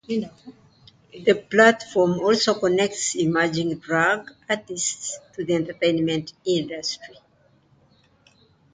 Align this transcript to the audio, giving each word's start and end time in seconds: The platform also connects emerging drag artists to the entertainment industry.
The 1.27 1.35
platform 1.47 2.21
also 2.21 2.55
connects 2.59 3.15
emerging 3.15 3.75
drag 3.77 4.31
artists 4.49 5.19
to 5.35 5.43
the 5.45 5.53
entertainment 5.53 6.33
industry. 6.43 7.19